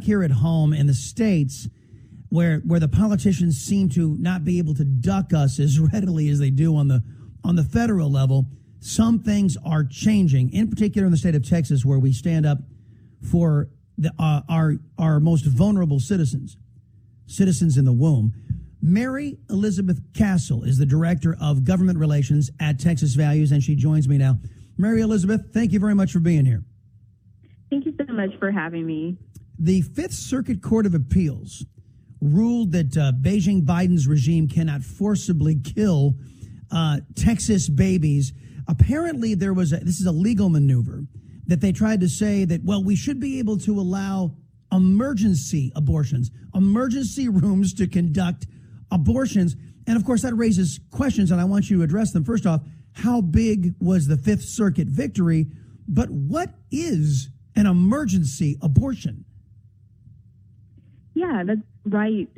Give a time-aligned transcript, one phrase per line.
[0.00, 1.68] back here at home in the states,
[2.30, 6.38] where where the politicians seem to not be able to duck us as readily as
[6.38, 7.02] they do on the
[7.44, 8.46] on the federal level,
[8.80, 10.52] some things are changing.
[10.52, 12.58] In particular, in the state of Texas, where we stand up
[13.30, 13.68] for
[13.98, 16.56] the, uh, our our most vulnerable citizens,
[17.26, 18.32] citizens in the womb.
[18.82, 24.08] Mary Elizabeth Castle is the director of government relations at Texas Values, and she joins
[24.08, 24.38] me now.
[24.78, 26.64] Mary Elizabeth, thank you very much for being here.
[27.68, 29.18] Thank you so much for having me.
[29.62, 31.66] The Fifth Circuit Court of Appeals
[32.22, 36.14] ruled that uh, Beijing Biden's regime cannot forcibly kill
[36.72, 38.32] uh, Texas babies.
[38.68, 41.04] Apparently, there was a, this is a legal maneuver
[41.46, 44.34] that they tried to say that well, we should be able to allow
[44.72, 48.46] emergency abortions, emergency rooms to conduct
[48.90, 49.56] abortions,
[49.86, 52.24] and of course that raises questions, and I want you to address them.
[52.24, 52.62] First off,
[52.94, 55.48] how big was the Fifth Circuit victory?
[55.86, 59.26] But what is an emergency abortion?
[61.14, 62.28] Yeah, that's right.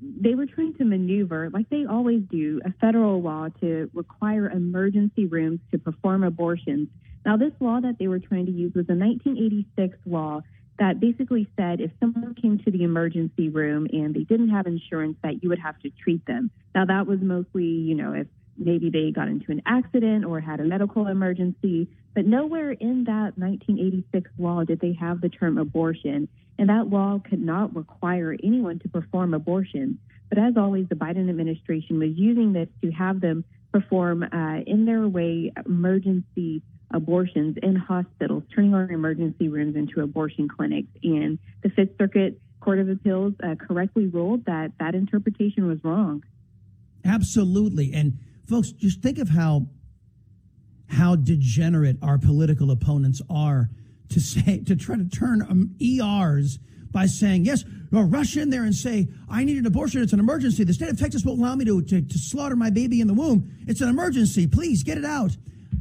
[0.00, 5.26] They were trying to maneuver, like they always do, a federal law to require emergency
[5.26, 6.88] rooms to perform abortions.
[7.26, 10.40] Now, this law that they were trying to use was a 1986 law
[10.78, 15.16] that basically said if someone came to the emergency room and they didn't have insurance,
[15.22, 16.50] that you would have to treat them.
[16.74, 20.60] Now, that was mostly, you know, if maybe they got into an accident or had
[20.60, 26.28] a medical emergency, but nowhere in that 1986 law did they have the term abortion.
[26.58, 29.98] And that law could not require anyone to perform abortion.
[30.28, 34.84] But as always, the Biden administration was using this to have them perform, uh, in
[34.84, 40.88] their way, emergency abortions in hospitals, turning our emergency rooms into abortion clinics.
[41.02, 46.24] And the Fifth Circuit Court of Appeals uh, correctly ruled that that interpretation was wrong.
[47.04, 47.92] Absolutely.
[47.92, 48.18] And
[48.48, 49.66] folks, just think of how
[50.90, 53.68] how degenerate our political opponents are
[54.08, 56.58] to say to try to turn um, ERs
[56.90, 60.02] by saying yes, or rush in there and say I need an abortion.
[60.02, 60.64] It's an emergency.
[60.64, 63.14] The state of Texas won't allow me to to, to slaughter my baby in the
[63.14, 63.50] womb.
[63.66, 64.46] It's an emergency.
[64.46, 65.36] Please get it out.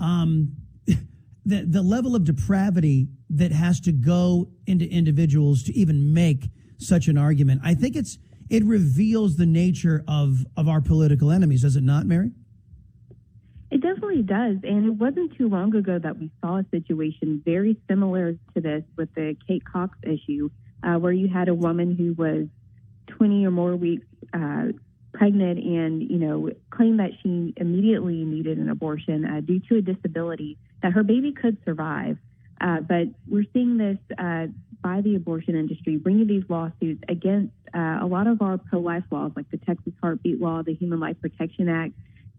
[0.00, 6.48] Um, the the level of depravity that has to go into individuals to even make
[6.78, 7.60] such an argument.
[7.62, 8.18] I think it's
[8.50, 12.32] it reveals the nature of of our political enemies, does it not, Mary?
[14.08, 14.70] It definitely does.
[14.70, 18.82] And it wasn't too long ago that we saw a situation very similar to this
[18.96, 20.50] with the Kate Cox issue,
[20.82, 22.46] uh, where you had a woman who was
[23.08, 24.68] 20 or more weeks uh,
[25.12, 29.82] pregnant and, you know, claimed that she immediately needed an abortion uh, due to a
[29.82, 32.18] disability that her baby could survive.
[32.60, 34.46] Uh, but we're seeing this uh,
[34.82, 39.04] by the abortion industry bringing these lawsuits against uh, a lot of our pro life
[39.10, 41.92] laws, like the Texas Heartbeat Law, the Human Life Protection Act,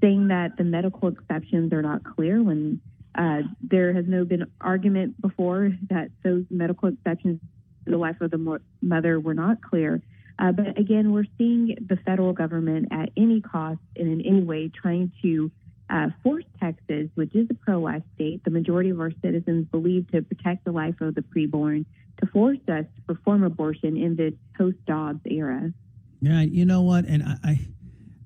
[0.00, 2.80] saying that the medical exceptions are not clear when
[3.16, 7.40] uh, there has no been argument before that those medical exceptions
[7.84, 10.02] to the life of the mother were not clear.
[10.38, 14.68] Uh, but again, we're seeing the federal government at any cost and in any way
[14.68, 15.50] trying to
[15.88, 20.10] uh, force Texas, which is a pro life state, the majority of our citizens believe
[20.10, 21.86] to protect the life of the preborn,
[22.20, 25.72] to force us to perform abortion in this post Dobbs era.
[26.20, 27.04] Yeah, you know what?
[27.04, 27.68] And I, I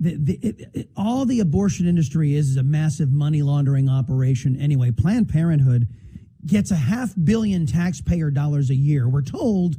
[0.00, 4.58] the, the, it, it, all the abortion industry is is a massive money laundering operation
[4.58, 4.90] anyway.
[4.90, 5.86] Planned Parenthood
[6.46, 9.08] gets a half billion taxpayer dollars a year.
[9.08, 9.76] We're told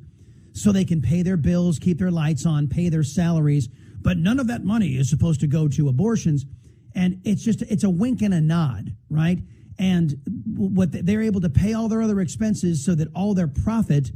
[0.53, 3.67] so they can pay their bills, keep their lights on, pay their salaries,
[4.01, 6.45] but none of that money is supposed to go to abortions.
[6.93, 9.39] And it's just it's a wink and a nod, right?
[9.79, 10.21] And
[10.55, 14.11] what they're able to pay all their other expenses so that all their profit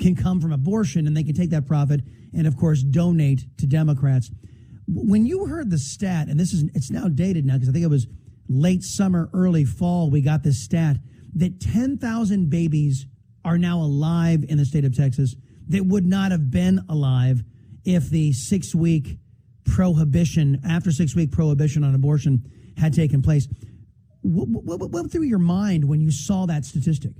[0.00, 2.00] can come from abortion and they can take that profit
[2.32, 4.30] and of course donate to Democrats
[4.94, 7.84] when you heard the stat, and this is it's now dated now because I think
[7.84, 8.06] it was
[8.48, 10.96] late summer, early fall, we got this stat
[11.34, 13.06] that 10,000 babies
[13.44, 15.34] are now alive in the state of Texas
[15.68, 17.42] that would not have been alive
[17.84, 19.18] if the six week
[19.64, 22.44] prohibition, after six week prohibition on abortion
[22.76, 23.48] had taken place.
[24.22, 27.12] What, what, what went through your mind when you saw that statistic?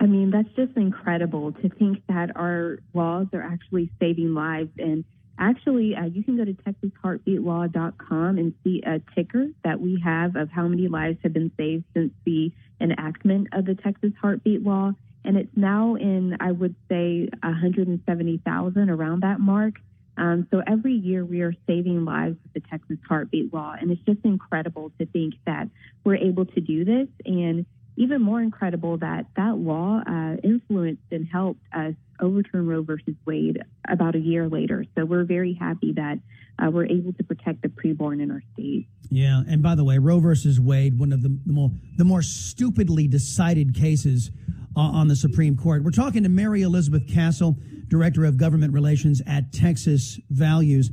[0.00, 4.70] I mean, that's just incredible to think that our laws are actually saving lives.
[4.78, 5.04] And
[5.38, 10.50] Actually, uh, you can go to TexasHeartbeatLaw.com and see a ticker that we have of
[10.50, 14.92] how many lives have been saved since the enactment of the Texas Heartbeat Law.
[15.24, 19.74] And it's now in, I would say, 170,000 around that mark.
[20.16, 23.74] Um, so every year we are saving lives with the Texas Heartbeat Law.
[23.80, 25.68] And it's just incredible to think that
[26.04, 27.08] we're able to do this.
[27.24, 27.64] And
[27.96, 33.62] even more incredible that that law uh, influenced and helped us overturn Roe versus Wade
[33.88, 34.84] about a year later.
[34.96, 36.18] So we're very happy that
[36.58, 38.86] uh, we're able to protect the preborn in our state.
[39.10, 42.22] Yeah, and by the way, Roe versus Wade, one of the, the more the more
[42.22, 44.30] stupidly decided cases
[44.76, 45.82] uh, on the Supreme Court.
[45.82, 50.90] We're talking to Mary Elizabeth Castle, Director of Government Relations at Texas Values.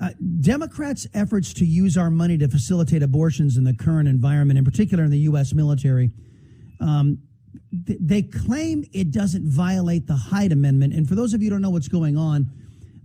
[0.00, 0.10] Uh,
[0.40, 5.04] Democrats' efforts to use our money to facilitate abortions in the current environment, in particular
[5.04, 5.52] in the U.S.
[5.52, 6.10] military,
[6.82, 7.18] um,
[7.86, 10.92] th- they claim it doesn't violate the Hyde Amendment.
[10.94, 12.50] And for those of you who don't know what's going on,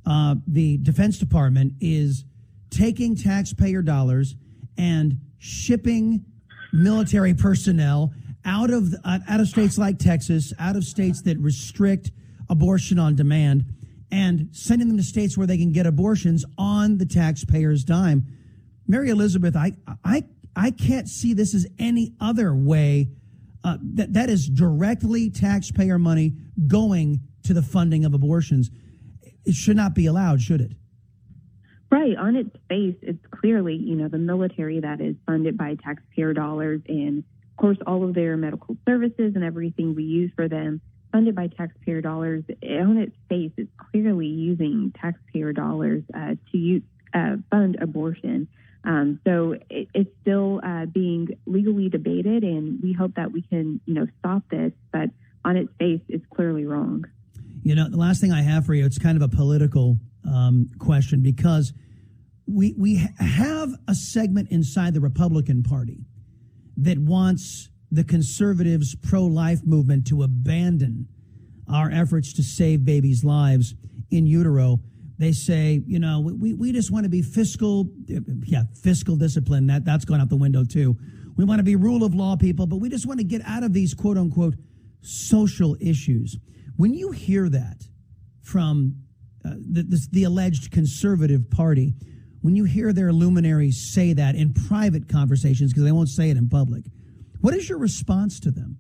[0.06, 2.26] uh, the Defense Department is
[2.70, 4.36] taking taxpayer dollars
[4.78, 6.26] and shipping
[6.74, 8.14] military personnel
[8.46, 12.12] out of uh, out of states like Texas, out of states that restrict
[12.50, 13.66] abortion on demand,
[14.12, 18.26] and sending them to states where they can get abortions on the taxpayer's dime.
[18.88, 20.24] Mary Elizabeth, I I
[20.56, 23.10] I can't see this as any other way.
[23.68, 26.34] Uh, that that is directly taxpayer money
[26.68, 28.72] going to the funding of abortions.
[29.44, 30.72] It should not be allowed, should it?
[31.92, 32.16] Right.
[32.16, 36.80] On its face, it's clearly, you know, the military that is funded by taxpayer dollars
[36.88, 40.80] and of course, all of their medical services and everything we use for them
[41.12, 42.46] funded by taxpayer dollars.
[42.64, 46.84] On its face, it's clearly using taxpayer dollars uh, to use,
[47.14, 48.48] uh, fund abortion.
[48.84, 53.82] Um, so it, it's still uh, being legally debated, and we hope that we can,
[53.86, 54.72] you know, stop this.
[54.92, 55.10] But
[55.44, 57.06] on its face, it's clearly wrong.
[57.64, 60.70] You know, the last thing I have for you, it's kind of a political um,
[60.80, 61.74] question because
[62.48, 66.06] we we have a segment inside the Republican Party
[66.78, 71.08] that wants the conservatives pro life movement to abandon
[71.72, 73.76] our efforts to save babies' lives
[74.12, 74.80] in utero.
[75.19, 79.68] They say, you know, we, we just want to be fiscal, yeah, fiscal discipline.
[79.68, 80.96] That, that's gone out the window too.
[81.36, 83.64] We want to be rule of law people, but we just want to get out
[83.64, 84.56] of these quote unquote
[85.02, 86.38] social issues.
[86.75, 87.84] When you hear that
[88.44, 88.96] from
[89.44, 91.94] uh, the, the, the alleged conservative party,
[92.42, 96.38] when you hear their luminaries say that in private conversations, because they won't say it
[96.38, 96.84] in public,
[97.42, 98.78] what is your response to them?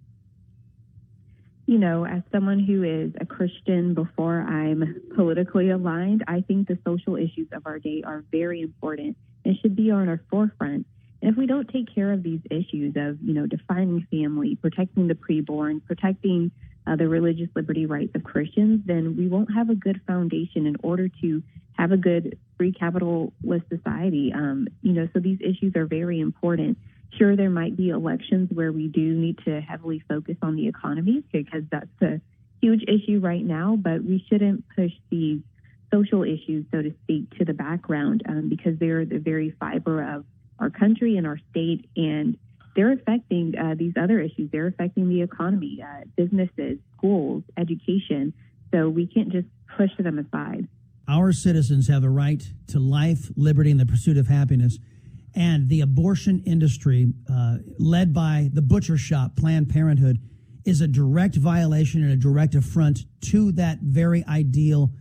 [1.67, 6.79] You know, as someone who is a Christian before I'm politically aligned, I think the
[6.85, 10.87] social issues of our day are very important and should be on our forefront.
[11.21, 15.07] And if we don't take care of these issues of, you know, defining family, protecting
[15.07, 16.51] the preborn, protecting
[16.87, 20.77] uh, the religious liberty rights of Christians, then we won't have a good foundation in
[20.83, 21.43] order to
[21.73, 23.33] have a good free capitalist
[23.67, 24.31] society.
[24.33, 26.77] Um, you know, so these issues are very important.
[27.17, 31.23] Sure, there might be elections where we do need to heavily focus on the economy
[31.31, 32.21] because that's a
[32.61, 35.41] huge issue right now, but we shouldn't push these
[35.91, 40.25] social issues, so to speak, to the background um, because they're the very fiber of
[40.59, 42.37] our country and our state, and
[42.75, 44.51] they're affecting uh, these other issues.
[44.51, 48.33] They're affecting the economy, uh, businesses, schools, education.
[48.73, 50.67] So we can't just push them aside.
[51.07, 54.77] Our citizens have a right to life, liberty, and the pursuit of happiness.
[55.37, 60.17] And the abortion industry, uh, led by the butcher shop, Planned Parenthood,
[60.65, 64.91] is a direct violation and a direct affront to that very ideal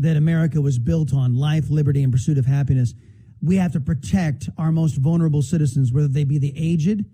[0.00, 2.94] that America was built on life, liberty, and pursuit of happiness.
[3.40, 7.04] We have to protect our most vulnerable citizens, whether they be the aged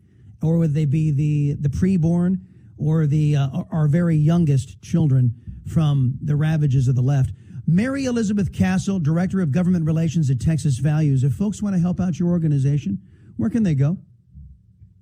[0.42, 2.40] or whether they be the, the preborn
[2.78, 5.34] or the, uh, our very youngest children
[5.70, 7.32] from the ravages of the left.
[7.66, 11.24] Mary Elizabeth Castle, Director of Government Relations at Texas Values.
[11.24, 13.00] If folks want to help out your organization,
[13.36, 13.98] where can they go?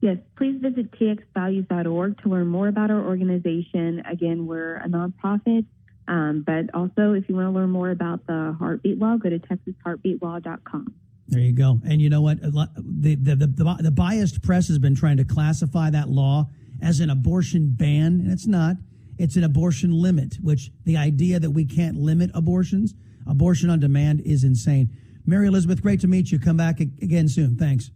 [0.00, 4.02] Yes, please visit txvalues.org to learn more about our organization.
[4.10, 5.66] Again, we're a nonprofit,
[6.08, 9.38] um, but also if you want to learn more about the heartbeat law, go to
[9.38, 10.94] texasheartbeatlaw.com.
[11.28, 11.80] There you go.
[11.84, 12.40] And you know what?
[12.40, 16.48] The, the, the, the, the biased press has been trying to classify that law
[16.82, 18.76] as an abortion ban, and it's not.
[19.20, 22.94] It's an abortion limit, which the idea that we can't limit abortions,
[23.28, 24.88] abortion on demand, is insane.
[25.26, 26.38] Mary Elizabeth, great to meet you.
[26.38, 27.56] Come back again soon.
[27.56, 27.90] Thanks.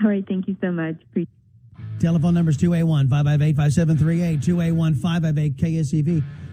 [0.00, 0.24] All right.
[0.24, 1.02] Thank you so much.
[1.98, 6.22] Telephone numbers 281 558 5738, 281 558 KSEV.